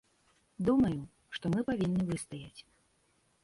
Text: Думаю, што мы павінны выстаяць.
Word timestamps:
Думаю, 0.69 0.99
што 1.37 1.45
мы 1.57 1.67
павінны 1.69 2.03
выстаяць. 2.11 2.61